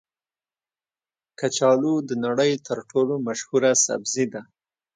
کچالو 1.39 1.95
د 2.09 2.11
نړۍ 2.25 2.51
تر 2.67 2.77
ټولو 2.91 3.13
مشهوره 3.27 3.71
سبزي 3.85 4.25
ده 4.33 4.41